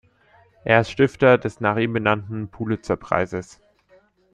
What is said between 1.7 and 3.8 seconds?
ihm benannten Pulitzer-Preises.